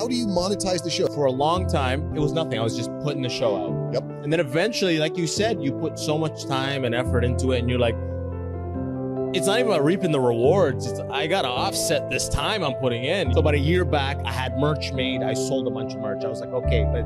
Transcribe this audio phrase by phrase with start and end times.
[0.00, 1.08] How do you monetize the show?
[1.08, 2.58] For a long time, it was nothing.
[2.58, 3.92] I was just putting the show out.
[3.92, 4.02] Yep.
[4.24, 7.58] And then eventually, like you said, you put so much time and effort into it,
[7.58, 7.94] and you're like,
[9.36, 10.86] it's not even about reaping the rewards.
[10.86, 13.34] It's, I got to offset this time I'm putting in.
[13.34, 15.22] So about a year back, I had merch made.
[15.22, 16.24] I sold a bunch of merch.
[16.24, 17.04] I was like, okay, but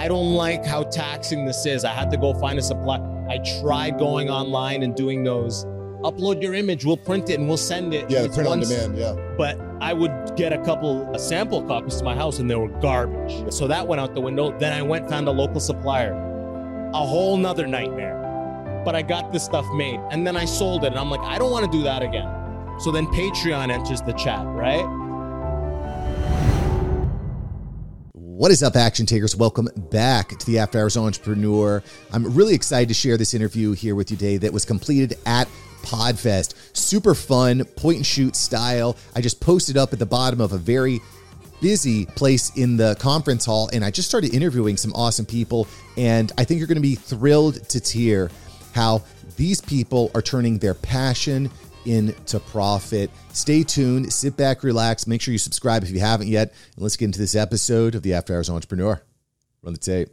[0.00, 1.84] I don't like how taxing this is.
[1.84, 3.00] I had to go find a supply.
[3.28, 5.66] I tried going online and doing those.
[6.02, 8.08] Upload your image, we'll print it and we'll send it.
[8.08, 8.96] Yeah, print on demand.
[8.96, 9.14] Yeah.
[9.36, 12.68] but I would get a couple of sample copies to my house and they were
[12.80, 13.52] garbage.
[13.52, 14.56] So that went out the window.
[14.58, 16.12] Then I went found a local supplier.
[16.94, 18.82] A whole nother nightmare.
[18.84, 21.36] But I got this stuff made and then I sold it and I'm like, I
[21.38, 22.28] don't want to do that again.
[22.80, 24.86] So then Patreon enters the chat, right?
[28.38, 29.34] What is up, action takers?
[29.34, 31.82] Welcome back to the After Hours Entrepreneur.
[32.12, 35.48] I'm really excited to share this interview here with you today that was completed at
[35.82, 36.54] Podfest.
[36.72, 38.96] Super fun, point and shoot style.
[39.16, 41.00] I just posted up at the bottom of a very
[41.60, 46.30] busy place in the conference hall and I just started interviewing some awesome people and
[46.38, 48.30] I think you're going to be thrilled to hear
[48.72, 49.02] how
[49.36, 51.50] these people are turning their passion
[51.84, 53.10] into profit.
[53.32, 56.96] Stay tuned, sit back, relax, make sure you subscribe if you haven't yet, and let's
[56.96, 59.02] get into this episode of the After Hours Entrepreneur.
[59.62, 60.08] Run the tape.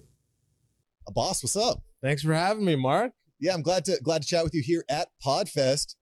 [1.08, 1.82] Uh, boss, what's up?
[2.02, 3.12] Thanks for having me, Mark.
[3.40, 5.96] Yeah, I'm glad to glad to chat with you here at Podfest.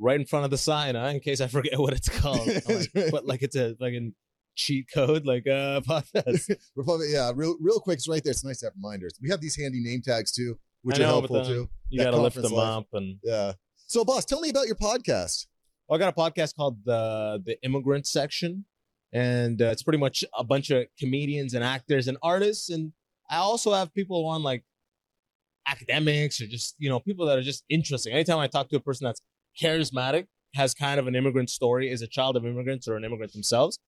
[0.00, 1.06] Right in front of the sign, huh?
[1.06, 2.48] In case I forget what it's called.
[2.68, 4.12] I'm like, but like it's a like a
[4.54, 6.54] cheat code, like uh podcast.
[6.76, 8.30] Republic, yeah, real real quick, it's right there.
[8.30, 9.14] It's nice to have reminders.
[9.20, 11.68] We have these handy name tags too, which I are helpful but then too.
[11.88, 12.76] You That gotta lift conference them life.
[12.78, 13.52] up and Yeah.
[13.90, 15.46] So, Abbas, tell me about your podcast.
[15.88, 18.66] Well, I got a podcast called the the Immigrant Section,
[19.14, 22.68] and uh, it's pretty much a bunch of comedians and actors and artists.
[22.68, 22.92] And
[23.30, 24.62] I also have people on like
[25.66, 28.12] academics or just you know people that are just interesting.
[28.12, 29.22] Anytime I talk to a person that's
[29.58, 33.32] charismatic, has kind of an immigrant story, is a child of immigrants or an immigrant
[33.32, 33.78] themselves,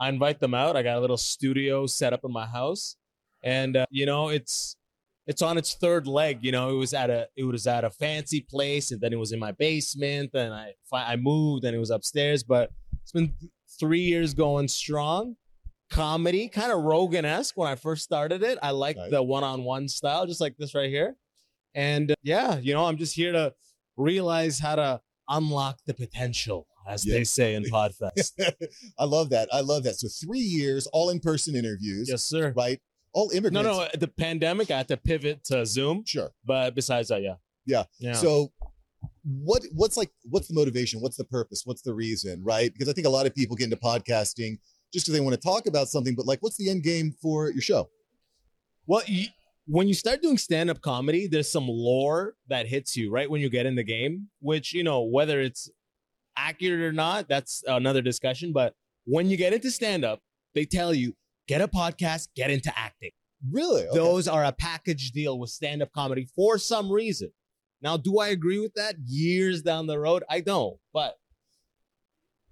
[0.00, 0.74] I invite them out.
[0.74, 2.96] I got a little studio set up in my house,
[3.44, 4.76] and uh, you know it's
[5.26, 6.38] it's on its third leg.
[6.42, 9.18] You know, it was at a it was at a fancy place, and then it
[9.18, 10.30] was in my basement.
[10.32, 12.42] Then I I moved, and it was upstairs.
[12.42, 12.70] But
[13.02, 13.34] it's been
[13.78, 15.36] three years going strong.
[15.90, 18.58] Comedy, kind of Rogan esque when I first started it.
[18.62, 19.10] I like Nice.
[19.10, 21.16] the one on one style, just like this right here.
[21.74, 23.52] And uh, yeah, you know, I'm just here to
[23.96, 28.32] realize how to unlock the potential, as they say in Podfest.
[28.98, 29.48] I love that.
[29.52, 29.96] I love that.
[29.96, 32.52] So, three years, all in person interviews, yes, sir.
[32.56, 32.80] right?
[33.12, 33.54] All immigrants.
[33.54, 36.04] No, no, the pandemic, I had to pivot to Zoom.
[36.06, 36.30] Sure.
[36.44, 37.34] But besides that, yeah.
[37.66, 37.84] Yeah.
[37.98, 38.12] Yeah.
[38.12, 38.52] So,
[39.24, 41.00] what what's like what's the motivation?
[41.00, 41.62] What's the purpose?
[41.64, 42.42] What's the reason?
[42.44, 42.72] Right?
[42.72, 44.58] Because I think a lot of people get into podcasting
[44.92, 47.50] just because they want to talk about something, but like, what's the end game for
[47.50, 47.88] your show?
[48.86, 49.26] Well, you,
[49.66, 53.40] when you start doing stand up comedy, there's some lore that hits you right when
[53.40, 55.70] you get in the game, which, you know, whether it's
[56.36, 58.52] accurate or not, that's another discussion.
[58.52, 60.20] But when you get into stand up,
[60.54, 61.14] they tell you
[61.50, 63.10] get a podcast, get into acting.
[63.50, 63.84] Really?
[63.88, 63.98] Okay.
[63.98, 67.32] Those are a package deal with stand up comedy for some reason.
[67.82, 68.94] Now, do I agree with that?
[69.04, 70.76] Years down the road, I don't.
[70.94, 71.16] But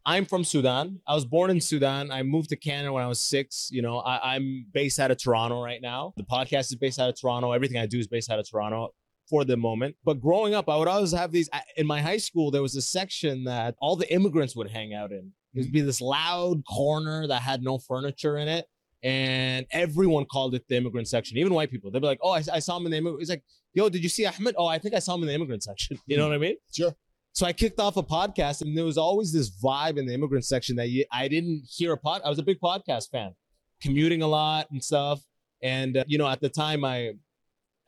[0.04, 1.00] I'm from Sudan.
[1.06, 2.10] I was born in Sudan.
[2.10, 3.68] I moved to Canada when I was six.
[3.70, 6.12] You know, I, I'm based out of Toronto right now.
[6.16, 7.52] The podcast is based out of Toronto.
[7.52, 8.94] Everything I do is based out of Toronto
[9.30, 9.94] for the moment.
[10.04, 11.48] But growing up, I would always have these.
[11.76, 15.12] In my high school, there was a section that all the immigrants would hang out
[15.12, 15.32] in.
[15.54, 18.66] It would be this loud corner that had no furniture in it.
[19.02, 21.90] And everyone called it the immigrant section, even white people.
[21.90, 24.02] They'd be like, "Oh, I, I saw him in the immigrant." It's like, "Yo, did
[24.02, 24.56] you see Ahmed?
[24.58, 26.56] Oh, I think I saw him in the immigrant section." You know what I mean?
[26.72, 26.94] Sure.
[27.32, 30.44] So I kicked off a podcast, and there was always this vibe in the immigrant
[30.44, 32.22] section that you, I didn't hear a pod.
[32.24, 33.34] I was a big podcast fan,
[33.80, 35.20] commuting a lot and stuff.
[35.62, 37.12] And uh, you know, at the time, I,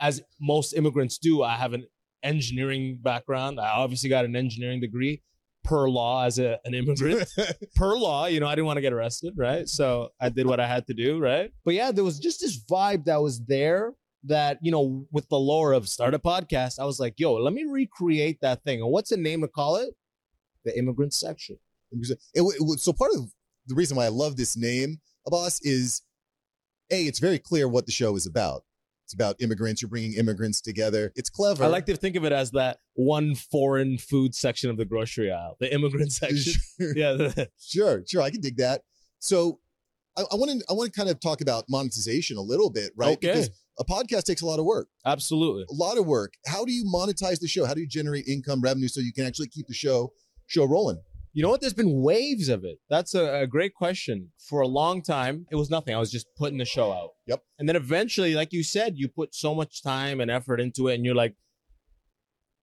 [0.00, 1.87] as most immigrants do, I have an
[2.22, 3.59] engineering background.
[3.59, 5.22] I obviously got an engineering degree
[5.65, 7.28] per law as a, an immigrant
[7.76, 9.69] per law, you know, I didn't want to get arrested, right?
[9.69, 11.53] So I did what I had to do, right?
[11.65, 13.94] But yeah, there was just this vibe that was there
[14.25, 17.53] that, you know, with the lore of start a podcast, I was like, yo, let
[17.53, 18.81] me recreate that thing.
[18.81, 19.91] And what's the name to call it?
[20.65, 21.59] The immigrant section.
[21.92, 23.32] It, it, so part of
[23.66, 26.03] the reason why I love this name, Abbas, is
[26.91, 28.65] a it's very clear what the show is about.
[29.10, 29.83] It's about immigrants.
[29.83, 31.12] You're bringing immigrants together.
[31.16, 31.65] It's clever.
[31.65, 35.33] I like to think of it as that one foreign food section of the grocery
[35.33, 36.53] aisle, the immigrant section.
[36.80, 36.97] Sure.
[36.97, 37.33] yeah.
[37.59, 38.83] Sure, sure, I can dig that.
[39.18, 39.59] So,
[40.16, 43.12] I want to I want to kind of talk about monetization a little bit, right?
[43.12, 43.28] Okay.
[43.28, 45.65] Because a podcast takes a lot of work, absolutely.
[45.68, 46.34] a lot of work.
[46.47, 47.65] How do you monetize the show?
[47.65, 50.13] How do you generate income revenue so you can actually keep the show
[50.47, 51.01] show rolling?
[51.32, 51.60] You know what?
[51.60, 52.78] There's been waves of it.
[52.88, 54.30] That's a, a great question.
[54.38, 55.94] For a long time, it was nothing.
[55.94, 57.10] I was just putting the show out.
[57.27, 57.42] Yep.
[57.59, 60.94] And then eventually, like you said, you put so much time and effort into it,
[60.97, 61.36] and you're like,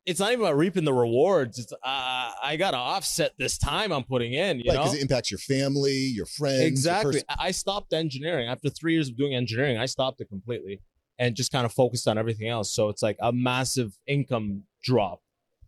[0.06, 1.60] it's not even about reaping the rewards.
[1.60, 4.60] It's uh, I got to offset this time I'm putting in.
[4.60, 6.60] You Right, because it impacts your family, your friends.
[6.60, 7.22] your exactly.
[7.30, 9.78] I I stopped engineering after three years of doing engineering.
[9.78, 10.82] I stopped it completely
[11.20, 12.74] and just kind of focused on everything else.
[12.74, 15.20] So it's like a massive income drop.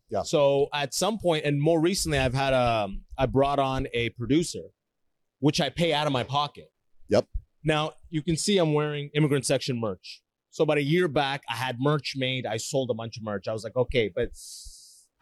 [0.09, 0.23] Yeah.
[0.23, 4.63] So at some point, and more recently, I've had a I brought on a producer,
[5.39, 6.71] which I pay out of my pocket.
[7.09, 7.27] Yep.
[7.63, 10.21] Now you can see I'm wearing immigrant section merch.
[10.51, 12.45] So about a year back, I had merch made.
[12.47, 13.47] I sold a bunch of merch.
[13.47, 14.29] I was like, okay, but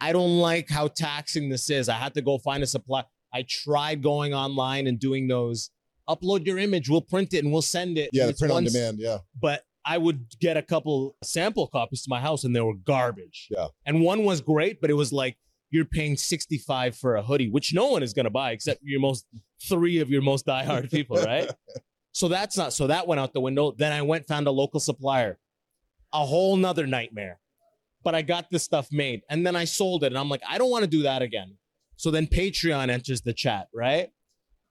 [0.00, 1.88] I don't like how taxing this is.
[1.88, 3.04] I had to go find a supply.
[3.32, 5.70] I tried going online and doing those.
[6.08, 8.08] Upload your image, we'll print it and we'll send it.
[8.14, 8.98] yeah, And the it's print on demand.
[8.98, 9.18] Yeah.
[9.38, 13.48] But I would get a couple sample copies to my house and they were garbage.
[13.50, 13.68] Yeah.
[13.86, 15.38] And one was great, but it was like
[15.70, 19.00] you're paying 65 for a hoodie, which no one is going to buy except your
[19.00, 19.26] most
[19.66, 21.50] three of your most diehard people, right?
[22.12, 23.72] so that's not, so that went out the window.
[23.72, 25.38] Then I went, found a local supplier,
[26.12, 27.40] a whole nother nightmare.
[28.04, 30.08] But I got this stuff made and then I sold it.
[30.08, 31.56] And I'm like, I don't want to do that again.
[31.96, 34.10] So then Patreon enters the chat, right?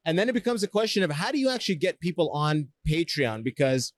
[0.05, 3.43] And then it becomes a question of how do you actually get people on Patreon?
[3.43, 3.93] Because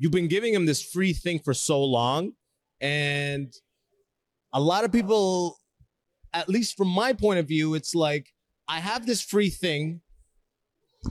[0.00, 2.32] you've been giving him this free thing for so long.
[2.80, 3.52] And
[4.52, 5.58] a lot of people,
[6.32, 8.32] at least from my point of view, it's like,
[8.66, 10.00] I have this free thing.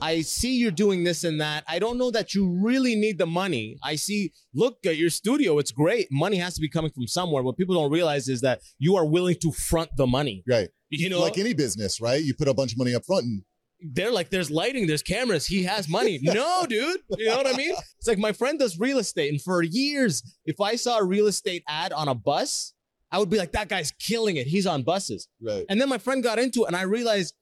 [0.02, 1.64] I see you're doing this and that.
[1.68, 3.78] I don't know that you really need the money.
[3.82, 5.58] I see, look at your studio.
[5.58, 6.08] It's great.
[6.10, 7.42] Money has to be coming from somewhere.
[7.42, 10.42] What people don't realize is that you are willing to front the money.
[10.48, 10.68] Right.
[10.90, 12.22] You know, like any business, right?
[12.22, 13.42] You put a bunch of money up front and
[13.82, 16.18] they're like, there's lighting, there's cameras, he has money.
[16.22, 17.00] No, dude.
[17.16, 17.74] You know what I mean?
[17.98, 21.26] It's like my friend does real estate, and for years, if I saw a real
[21.26, 22.74] estate ad on a bus,
[23.10, 24.46] I would be like, that guy's killing it.
[24.46, 25.28] He's on buses.
[25.42, 25.64] right.
[25.68, 27.34] And then my friend got into it, and I realized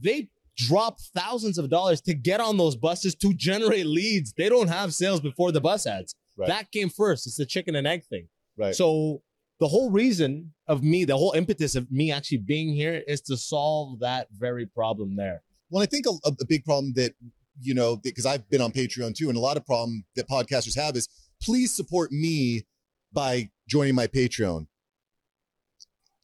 [0.00, 4.32] they drop thousands of dollars to get on those buses to generate leads.
[4.32, 6.14] They don't have sales before the bus ads.
[6.36, 6.48] Right.
[6.48, 7.26] That came first.
[7.26, 8.28] It's the chicken and egg thing.
[8.58, 8.74] Right.
[8.74, 9.22] So
[9.60, 13.36] the whole reason of me, the whole impetus of me actually being here is to
[13.36, 15.42] solve that very problem there.
[15.72, 17.14] Well, I think a, a big problem that,
[17.58, 20.76] you know, because I've been on Patreon too, and a lot of problem that podcasters
[20.76, 21.08] have is
[21.42, 22.66] please support me
[23.10, 24.66] by joining my Patreon.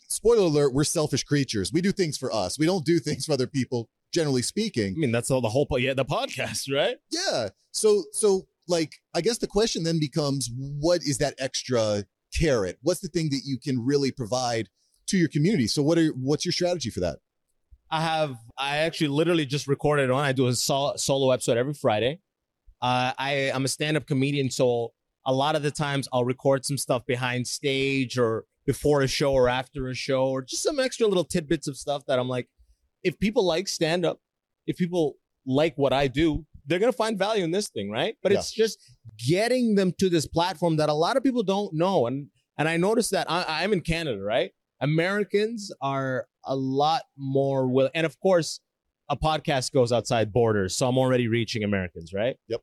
[0.06, 1.72] Spoiler alert, we're selfish creatures.
[1.72, 2.58] We do things for us.
[2.58, 4.92] We don't do things for other people, generally speaking.
[4.94, 6.98] I mean, that's all the whole, yeah, the podcast, right?
[7.10, 7.48] Yeah.
[7.72, 12.04] So, so like, I guess the question then becomes, what is that extra
[12.38, 12.78] carrot?
[12.82, 14.68] What's the thing that you can really provide
[15.06, 15.68] to your community?
[15.68, 17.20] So, what are what's your strategy for that?
[17.90, 20.24] I have, I actually literally just recorded on.
[20.24, 22.20] I do a sol- solo episode every Friday.
[22.82, 24.50] Uh, I, I'm a stand up comedian.
[24.50, 24.92] So
[25.26, 29.32] a lot of the times I'll record some stuff behind stage or before a show
[29.32, 32.48] or after a show or just some extra little tidbits of stuff that I'm like,
[33.02, 34.20] if people like stand up,
[34.66, 35.14] if people
[35.46, 38.14] like what I do, they're going to find value in this thing, right?
[38.22, 38.38] But Yeah.
[38.38, 38.78] it's just
[39.26, 42.06] getting them to this platform that a lot of people don't know.
[42.06, 42.26] And,
[42.58, 44.50] and I noticed that I, I'm in Canada, right?
[44.80, 48.60] Americans are a lot more will, and of course,
[49.08, 52.36] a podcast goes outside borders, so I'm already reaching Americans, right?
[52.48, 52.60] Yep.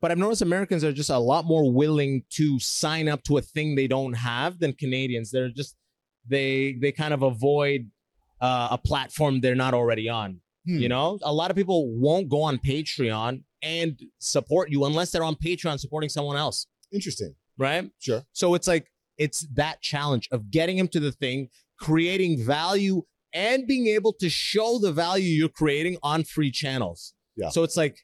[0.00, 3.42] But I've noticed Americans are just a lot more willing to sign up to a
[3.42, 5.30] thing they don't have than Canadians.
[5.30, 5.76] They're just
[6.28, 7.90] they they kind of avoid
[8.40, 10.40] uh, a platform they're not already on.
[10.66, 10.78] Hmm.
[10.78, 15.24] You know, a lot of people won't go on Patreon and support you unless they're
[15.24, 17.34] on Patreon supporting someone else, Interesting.
[17.58, 17.90] right?
[17.98, 18.22] Sure.
[18.32, 21.48] So it's like it's that challenge of getting him to the thing,
[21.80, 23.02] creating value,
[23.32, 27.14] and being able to show the value you're creating on free channels.
[27.36, 27.50] Yeah.
[27.50, 27.98] So it's like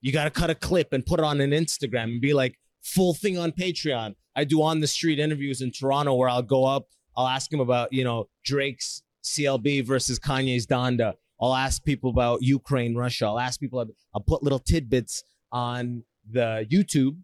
[0.00, 2.58] you got to cut a clip and put it on an Instagram and be like
[2.82, 4.14] full thing on Patreon.
[4.36, 6.86] I do on the street interviews in Toronto where I'll go up,
[7.16, 11.14] I'll ask him about you know Drake's CLB versus Kanye's Donda.
[11.40, 13.26] I'll ask people about Ukraine, Russia.
[13.26, 13.84] I'll ask people.
[14.14, 15.22] I'll put little tidbits
[15.52, 17.16] on the YouTube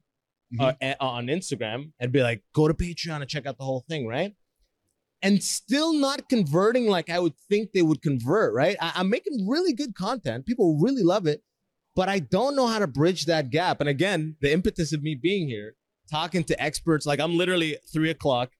[0.60, 4.06] uh, on Instagram and be like, go to Patreon and check out the whole thing,
[4.06, 4.34] right?
[5.24, 8.76] And still not converting like I would think they would convert, right?
[8.80, 10.46] I- I'm making really good content.
[10.46, 11.42] People really love it,
[11.96, 13.80] but I don't know how to bridge that gap.
[13.80, 15.76] And again, the impetus of me being here,
[16.10, 18.50] talking to experts, like I'm literally three o'clock.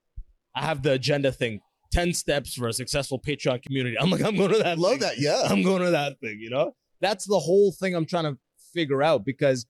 [0.57, 1.61] I have the agenda thing
[1.93, 3.97] 10 steps for a successful Patreon community.
[4.01, 4.79] I'm like, I'm going to that.
[4.79, 5.01] Love thing.
[5.01, 5.19] that.
[5.19, 5.43] Yeah.
[5.49, 6.75] I'm going to that thing, you know?
[7.01, 8.39] That's the whole thing I'm trying to
[8.73, 9.67] figure out because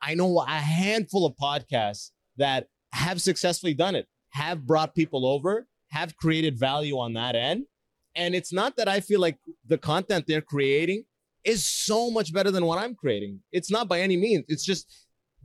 [0.00, 5.66] I know a handful of podcasts that have successfully done it, have brought people over,
[5.92, 7.66] have created value on that end.
[8.16, 11.04] And it's not that I feel like the content they're creating
[11.44, 13.40] is so much better than what I'm creating.
[13.52, 14.44] It's not by any means.
[14.48, 14.86] It's just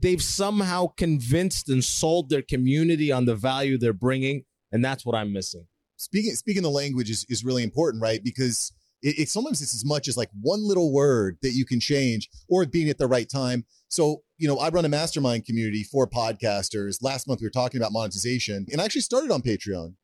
[0.00, 4.44] they've somehow convinced and sold their community on the value they're bringing.
[4.72, 5.66] And that's what I'm missing.
[5.96, 8.22] speaking speaking the language is, is really important, right?
[8.22, 11.80] Because it, it sometimes it's as much as like one little word that you can
[11.80, 13.64] change or being at the right time.
[13.88, 17.02] So, you know, I run a mastermind community for podcasters.
[17.02, 19.94] Last month we were talking about monetization and I actually started on Patreon.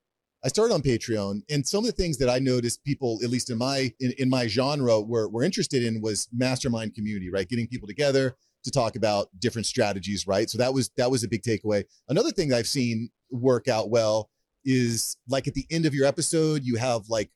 [0.44, 3.48] I started on Patreon, and some of the things that I noticed people, at least
[3.48, 7.48] in my in, in my genre, were were interested in was mastermind community, right?
[7.48, 10.50] Getting people together to talk about different strategies, right?
[10.50, 11.84] So that was that was a big takeaway.
[12.08, 14.30] Another thing I've seen work out well
[14.64, 17.30] is like at the end of your episode, you have like,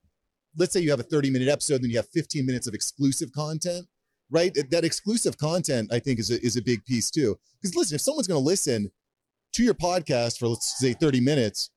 [0.57, 3.33] let's say you have a 30 minute episode, then you have 15 minutes of exclusive
[3.33, 3.87] content,
[4.31, 4.57] right?
[4.71, 7.39] That exclusive content, I think, is a, is a big piece too.
[7.61, 8.91] Because listen, if someone's going to listen
[9.55, 11.71] to your podcast for let's say 30 minutes,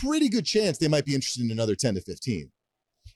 [0.00, 2.50] pretty good chance they might be interested in another 10 to 15.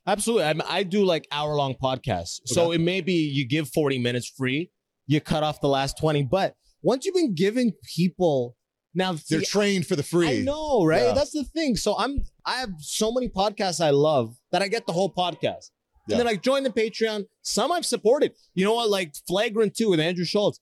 [0.06, 0.44] Absolutely.
[0.44, 2.40] I, mean, I do like hour long podcasts.
[2.46, 4.70] So it may be you give 40 minutes free,
[5.06, 6.24] you cut off the last 20.
[6.24, 8.56] But once you've been giving people
[8.94, 10.40] now They're see, trained for the free.
[10.40, 11.02] I know, right?
[11.02, 11.12] Yeah.
[11.12, 11.76] That's the thing.
[11.76, 15.70] So I'm I have so many podcasts I love that I get the whole podcast.
[16.06, 16.16] Yeah.
[16.16, 17.24] And then I join the Patreon.
[17.42, 18.32] Some I've supported.
[18.54, 18.88] You know what?
[18.88, 20.58] Like Flagrant 2 with Andrew Schulz.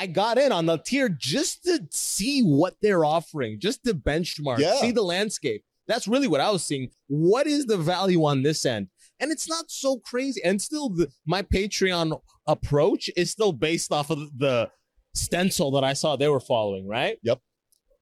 [0.00, 4.58] I got in on the tier just to see what they're offering, just to benchmark,
[4.58, 4.80] Yeah.
[4.80, 5.62] see the landscape.
[5.86, 6.88] That's really what I was seeing.
[7.08, 8.88] What is the value on this end?
[9.18, 10.40] And it's not so crazy.
[10.42, 14.70] And still, the, my Patreon approach is still based off of the
[15.14, 17.18] stencil that I saw they were following, right?
[17.22, 17.40] Yep.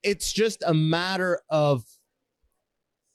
[0.01, 1.83] It's just a matter of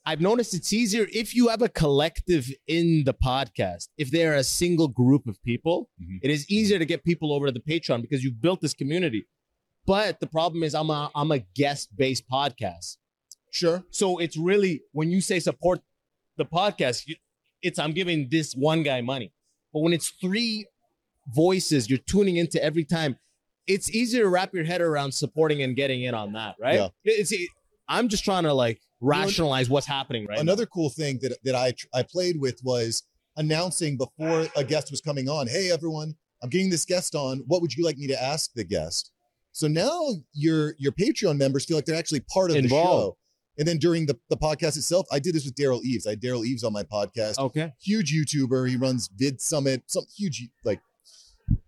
[0.07, 3.87] I've noticed it's easier if you have a collective in the podcast.
[3.97, 6.19] If they're a single group of people, Mhm.
[6.21, 9.25] it is easier to get people over to the Patreon because you've built this community.
[9.87, 12.97] But the problem is I'm a I'm a guest based podcast.
[13.51, 13.83] Sure.
[13.89, 15.81] So it's really when you say support
[16.37, 17.15] the podcast, you,
[17.61, 19.31] it's I'm giving this one guy money.
[19.73, 20.67] But when it's three
[21.27, 23.17] voices you're tuning into every time,
[23.67, 26.75] it's easier to wrap your head around supporting and getting in on that, right?
[26.75, 26.89] Yeah.
[27.03, 27.33] It's
[27.87, 31.73] I'm just trying to like rationalize what's happening right Another cool thing that that I
[31.93, 33.03] I played with was
[33.37, 35.47] announcing before a guest was coming on.
[35.47, 37.43] Hey everyone, I'm getting this guest on.
[37.47, 39.11] What would you like me to ask the guest?
[39.51, 43.15] So now your your Patreon members feel like they're actually part of the Involved.
[43.15, 43.17] show.
[43.57, 46.05] And then during the, the podcast itself, I did this with Derral Eves.
[46.05, 47.39] I had Derral Eves on my podcast.
[47.39, 47.71] Okay.
[47.81, 48.69] huge YouTuber.
[48.69, 50.81] He runs VidSummit, some huge like.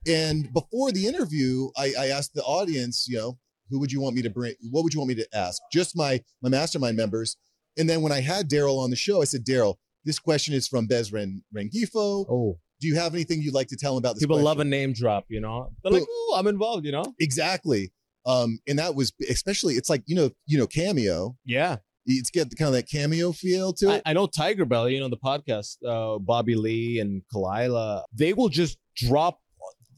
[0.05, 3.38] And before the interview, I, I asked the audience, you know,
[3.69, 4.53] who would you want me to bring?
[4.71, 5.62] What would you want me to ask?
[5.71, 7.38] Just my my mastermind members.
[7.77, 10.67] And then when I had Derral on the show, I said, Derral, this question is
[10.67, 12.25] from Bez Ren, Rengifo.
[12.29, 14.24] Oh, Do you have anything you'd like to tell him about this?
[14.24, 14.45] people question?
[14.45, 15.71] love a name drop, you know.
[15.83, 17.03] They're like, "Oh, I'm involved," you know.
[17.19, 17.91] exactly.
[18.25, 21.38] Um, and that was especially it's like you know you know cameo.
[21.45, 24.01] Yeah, It's got kind of that cameo feel to I, it.
[24.07, 28.03] I know TigerBelly, you know the podcast, uh, Bobby Lee and Khalyla.
[28.13, 29.39] They will just drop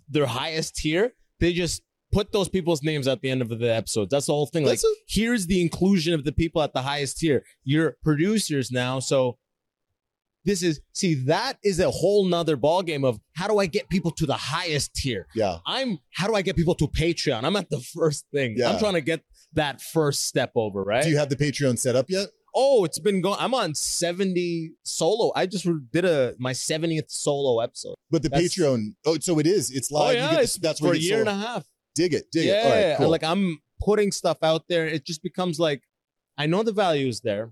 [0.10, 1.14] their highest tier.
[1.40, 1.82] They just
[2.12, 4.10] put those people's names at the end of the episode.
[4.10, 4.66] That's the whole thing.
[4.66, 7.44] Like, a- here's the inclusion of the people at the highest tier.
[7.64, 9.38] You're producers now, so
[10.46, 14.10] this is see that is a whole nother ballgame of how do I get people
[14.12, 15.28] to the highest tier.
[15.36, 15.58] yeah.
[15.66, 17.44] I'm how do I get people to Patreon?
[17.44, 18.56] I'm at the first thing.
[18.58, 18.72] Yeah.
[18.72, 19.22] I'm trying to get
[19.54, 21.04] that first step over, right?
[21.04, 22.30] Do you have the Patreon set up yet?
[22.56, 23.36] Oh, it's been going.
[23.40, 25.32] I'm on 70 solo.
[25.36, 27.96] I just did a my 70th solo episode.
[28.10, 29.70] But the That's- Patreon, oh, so it is.
[29.72, 30.08] It's oh, live.
[30.08, 31.66] oh You yeah, get the- it's that's for where a year get and a half.
[31.96, 32.90] Dig it, dig yeah, it.
[32.92, 33.10] Right, cool.
[33.10, 34.86] like I'm putting stuff out there.
[34.86, 35.84] It just becomes like
[36.38, 37.52] I know the value is there,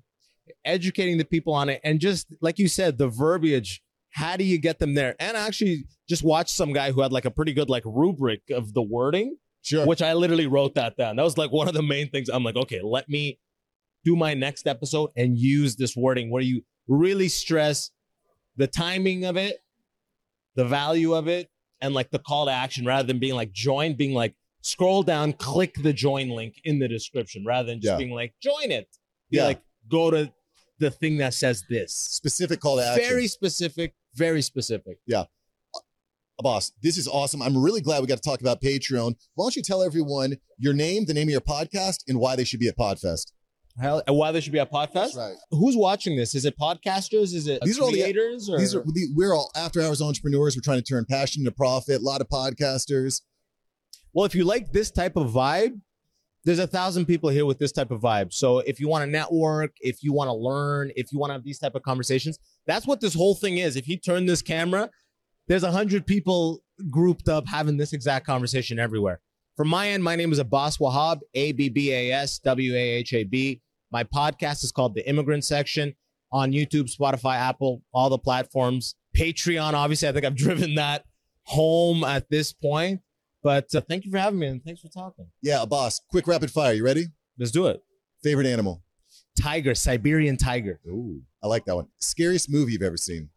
[0.63, 3.81] educating the people on it, and just like you said, the verbiage.
[4.11, 5.15] How do you get them there?
[5.19, 8.41] And I actually just watched some guy who had like a pretty good like rubric
[8.49, 9.37] of the wording.
[9.61, 9.85] sure.
[9.85, 11.17] which I literally wrote that down.
[11.17, 12.29] That was like one of the main things.
[12.29, 13.37] I'm like, okay, let me
[14.03, 17.91] do my next episode and use this wording where you really stress
[18.55, 19.57] the timing of it,
[20.55, 21.49] the value of it,
[21.81, 25.33] and like the call to action rather than being like join, being like scroll down,
[25.33, 27.97] click the join link in the description rather than just Yeah.
[27.97, 28.87] being like join it.
[29.29, 29.45] Be Yeah.
[29.45, 30.31] like go to
[30.79, 31.93] the thing that says this.
[31.93, 33.07] Specific call to action.
[33.09, 34.97] Very specific, very specific.
[35.07, 35.25] Yeah.
[35.75, 35.79] Uh,
[36.43, 37.41] boss, this is awesome.
[37.41, 39.15] I'm really glad we got to talk about Patreon.
[39.35, 42.43] Why don't you tell everyone your name, the name of your podcast, and why they
[42.43, 43.31] should be at Podfest?
[43.79, 45.15] Hell, and why there should be a podcast?
[45.15, 45.35] right.
[45.51, 46.33] Who's watching this?
[46.33, 47.33] Is it podcasters?
[47.35, 48.47] Is it These are all the- creators?
[48.57, 50.55] These are the, we're all after hours entrepreneurs.
[50.55, 52.01] We're trying to turn passion into profit.
[52.01, 53.21] A lot of podcasters.
[54.13, 55.79] well, if you like this type of vibe,
[56.43, 58.33] there's a thousand people here with this type of vibe.
[58.33, 61.33] So if you want to network, if you want to learn, if you want to
[61.33, 63.75] have these type of conversations, that's what this whole thing is.
[63.75, 64.89] If you turn this camera,
[65.47, 69.19] there's a hundred people grouped up having this exact conversation everywhere.
[69.55, 72.77] From my end, my name is Abbas Wahab, A B B A S W A
[72.77, 73.61] H A B.
[73.91, 75.95] My podcast is called The Immigrant Section
[76.31, 78.95] on YouTube, Spotify, Apple, all the platforms.
[79.15, 81.05] Patreon, obviously, I think I've driven that
[81.43, 83.01] home at this point.
[83.43, 85.27] But uh, thank you for having me and thanks for talking.
[85.41, 86.01] Yeah, Abbas.
[86.09, 86.73] Quick rapid fire.
[86.73, 87.05] You ready?
[87.37, 87.81] Let's do it.
[88.23, 88.83] Favorite animal?
[89.39, 90.79] Tiger, Siberian tiger.
[90.87, 91.87] Ooh, I like that one.
[91.99, 93.29] Scariest movie you've ever seen?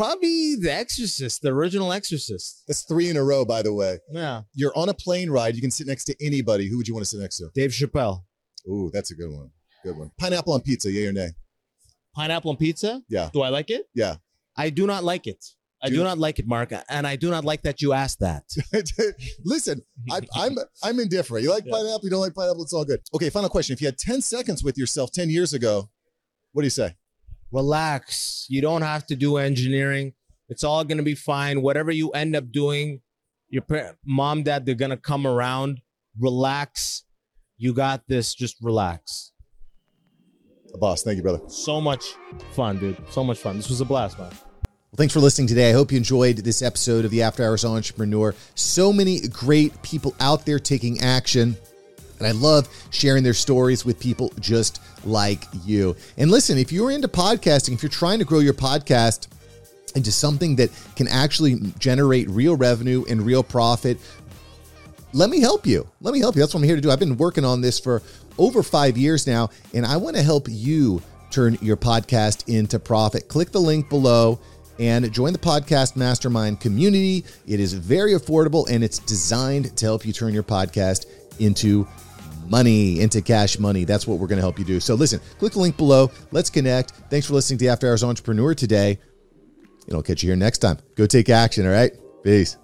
[0.00, 2.62] Probably The Exorcist, the original Exorcist.
[2.66, 3.98] That's three in a row, by the way.
[4.10, 4.42] Yeah.
[4.54, 5.54] You're on a plane ride.
[5.56, 6.70] You can sit next to anybody.
[6.70, 7.50] Who would you want to sit next to?
[7.54, 8.22] Dave Chappelle.
[8.66, 9.50] Ooh, that's a good one.
[9.84, 10.10] Good one.
[10.18, 11.28] Pineapple on pizza, yay or nay?
[12.14, 13.02] Pineapple on pizza?
[13.10, 13.28] Yeah.
[13.34, 13.88] Do I like it?
[13.94, 14.16] Yeah.
[14.56, 15.44] I do not like it.
[15.82, 18.20] I Do do not like it, Mark, and I do not like that you asked
[18.20, 18.44] that.
[19.44, 21.44] Listen, I, I'm I'm indifferent.
[21.44, 21.72] You like Yeah.
[21.72, 22.00] pineapple?
[22.04, 22.62] You don't like pineapple?
[22.62, 23.00] It's all good.
[23.14, 23.74] Okay, final question.
[23.74, 25.90] If you had 10 seconds with yourself 10 years ago,
[26.52, 26.96] what do you say?
[27.52, 28.46] Relax.
[28.48, 30.14] You don't have to do engineering.
[30.48, 31.62] It's all going to be fine.
[31.62, 33.00] Whatever you end up doing,
[33.48, 35.80] your par- mom, dad, they're going to come around.
[36.18, 37.04] Relax.
[37.56, 38.34] You got this.
[38.34, 39.32] Just relax.
[40.74, 41.40] Abbas, thank you, brother.
[41.48, 42.14] So much
[42.52, 42.96] fun, dude.
[43.10, 43.56] So much fun.
[43.56, 44.30] This was a blast, man.
[44.30, 45.70] Well, thanks for listening today.
[45.70, 48.34] I hope you enjoyed this episode of the After Hours Entrepreneur.
[48.54, 51.56] So many great people out there taking action.
[52.20, 55.96] And I love sharing their stories with people just like you.
[56.16, 59.26] And listen, if you're into podcasting, if you're trying to grow your podcast
[59.96, 63.98] into something that can actually generate real revenue and real profit,
[65.12, 65.88] let me help you.
[66.00, 66.42] Let me help you.
[66.42, 66.90] That's what I'm here to do.
[66.90, 68.02] I've been working on this for
[68.38, 73.28] over five years now, and I want to help you turn your podcast into profit.
[73.28, 74.38] Click the link below
[74.78, 77.24] and join the podcast mastermind community.
[77.46, 81.06] It is very affordable and it's designed to help you turn your podcast
[81.38, 81.86] into
[82.50, 83.84] money, into cash money.
[83.84, 84.80] That's what we're going to help you do.
[84.80, 86.10] So listen, click the link below.
[86.32, 86.92] Let's connect.
[87.10, 88.98] Thanks for listening to After Hours Entrepreneur today.
[89.86, 90.78] And I'll catch you here next time.
[90.94, 91.92] Go take action, all right?
[92.22, 92.56] Peace.